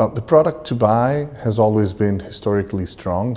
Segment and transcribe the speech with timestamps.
[0.00, 3.36] Well, the product to buy has always been historically strong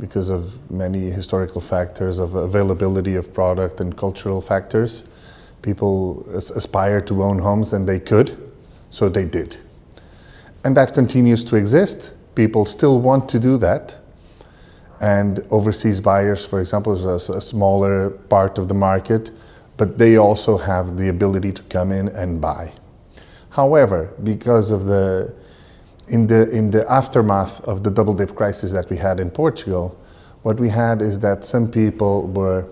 [0.00, 5.04] because of many historical factors of availability of product and cultural factors.
[5.62, 8.50] People as- aspire to own homes and they could,
[8.90, 9.56] so they did.
[10.64, 12.12] And that continues to exist.
[12.34, 13.98] People still want to do that.
[15.00, 19.30] And overseas buyers, for example, is a, a smaller part of the market,
[19.76, 22.72] but they also have the ability to come in and buy.
[23.50, 25.36] However, because of the
[26.10, 29.98] in the in the aftermath of the double dip crisis that we had in Portugal,
[30.42, 32.64] what we had is that some people were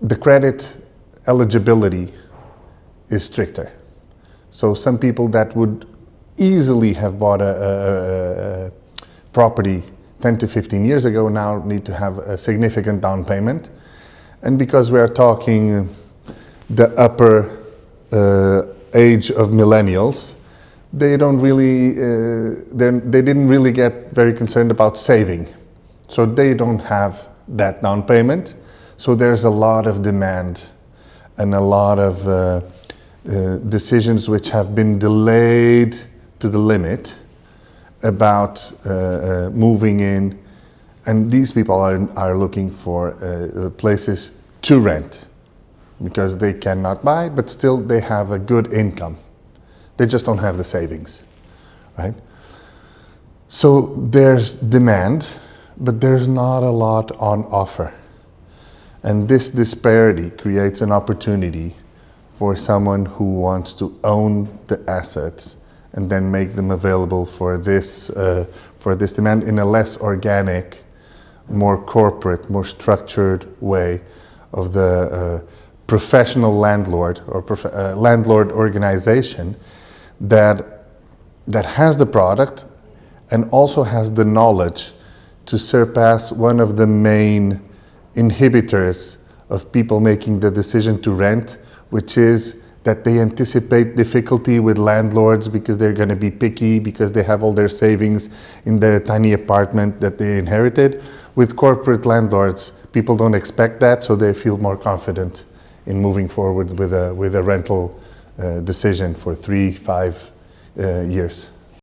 [0.00, 0.76] the credit
[1.26, 2.12] eligibility
[3.08, 3.72] is stricter.
[4.50, 5.86] So some people that would
[6.38, 8.72] easily have bought a, a, a
[9.32, 9.82] property
[10.20, 13.70] 10 to 15 years ago now need to have a significant down payment.
[14.42, 15.94] And because we are talking
[16.70, 17.62] the upper
[18.12, 18.62] uh,
[18.94, 20.35] age of millennials,
[20.96, 25.46] they don't really, uh, they didn't really get very concerned about saving.
[26.08, 28.56] So they don't have that down payment.
[28.96, 30.70] So there's a lot of demand
[31.36, 32.60] and a lot of uh,
[33.28, 35.96] uh, decisions which have been delayed
[36.38, 37.18] to the limit
[38.02, 40.38] about uh, uh, moving in.
[41.04, 44.30] And these people are, are looking for uh, places
[44.62, 45.28] to rent
[46.02, 49.18] because they cannot buy, but still they have a good income.
[49.96, 51.24] They just don't have the savings,
[51.98, 52.14] right?
[53.48, 55.28] So there's demand,
[55.76, 57.94] but there's not a lot on offer.
[59.02, 61.74] And this disparity creates an opportunity
[62.32, 65.56] for someone who wants to own the assets
[65.92, 70.84] and then make them available for this, uh, for this demand in a less organic,
[71.48, 74.02] more corporate, more structured way
[74.52, 75.50] of the uh,
[75.86, 79.56] professional landlord or prof- uh, landlord organization
[80.20, 80.84] that,
[81.46, 82.64] that has the product
[83.30, 84.92] and also has the knowledge
[85.46, 87.62] to surpass one of the main
[88.14, 89.18] inhibitors
[89.48, 91.58] of people making the decision to rent,
[91.90, 97.10] which is that they anticipate difficulty with landlords because they're going to be picky because
[97.10, 98.28] they have all their savings
[98.64, 101.02] in the tiny apartment that they inherited.
[101.34, 105.46] With corporate landlords, people don't expect that, so they feel more confident
[105.86, 108.00] in moving forward with a, with a rental
[108.64, 110.30] decision for three, five
[110.78, 111.50] uh, years.